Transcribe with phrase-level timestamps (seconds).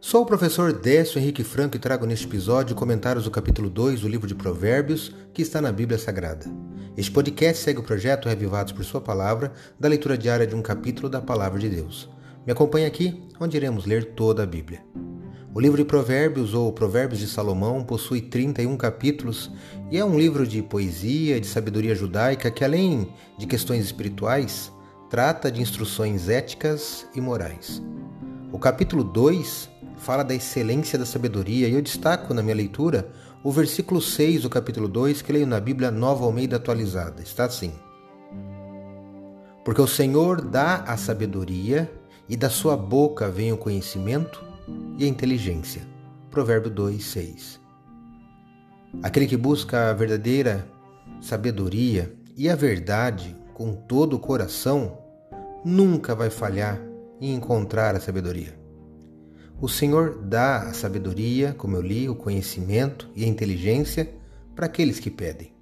[0.00, 4.08] Sou o professor Décio Henrique Franco e trago neste episódio comentários do capítulo 2 do
[4.08, 6.46] livro de Provérbios, que está na Bíblia Sagrada.
[6.96, 11.08] Este podcast segue o projeto Revivados por Sua Palavra, da leitura diária de um capítulo
[11.08, 12.10] da Palavra de Deus.
[12.46, 14.82] Me acompanhe aqui, onde iremos ler toda a Bíblia.
[15.54, 19.50] O livro de Provérbios, ou Provérbios de Salomão, possui 31 capítulos
[19.90, 24.72] e é um livro de poesia, de sabedoria judaica que, além de questões espirituais,
[25.08, 27.80] trata de instruções éticas e morais.
[28.52, 33.08] O capítulo 2 fala da excelência da sabedoria, e eu destaco na minha leitura
[33.42, 37.22] o versículo 6 do capítulo 2 que leio na Bíblia Nova Almeida atualizada.
[37.22, 37.72] Está assim:
[39.64, 41.90] Porque o Senhor dá a sabedoria,
[42.28, 44.42] e da sua boca vem o conhecimento
[44.96, 45.82] e a inteligência.
[46.30, 47.60] Provérbio 2, 6.
[49.02, 50.66] Aquele que busca a verdadeira
[51.20, 54.98] sabedoria e a verdade com todo o coração
[55.64, 56.80] nunca vai falhar
[57.20, 58.63] em encontrar a sabedoria.
[59.64, 64.14] O Senhor dá a sabedoria, como eu li, o conhecimento e a inteligência
[64.54, 65.54] para aqueles que pedem.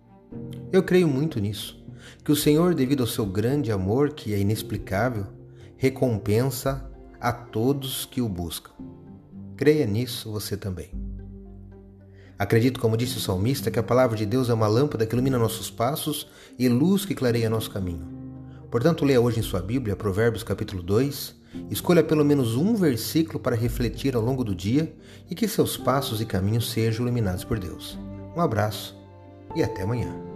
[0.72, 1.80] Eu creio muito nisso,
[2.24, 5.28] que o Senhor, devido ao seu grande amor, que é inexplicável,
[5.76, 8.72] recompensa a todos que o buscam.
[9.56, 10.90] Creia nisso você também.
[12.36, 15.38] Acredito, como disse o salmista, que a palavra de Deus é uma lâmpada que ilumina
[15.38, 16.26] nossos passos
[16.58, 18.04] e luz que clareia nosso caminho.
[18.68, 23.56] Portanto, leia hoje em sua Bíblia Provérbios capítulo 2, Escolha pelo menos um versículo para
[23.56, 24.92] refletir ao longo do dia
[25.30, 27.98] e que seus passos e caminhos sejam iluminados por Deus.
[28.36, 28.96] Um abraço
[29.54, 30.31] e até amanhã.